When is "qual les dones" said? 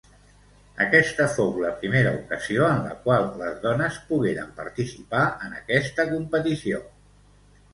3.03-4.01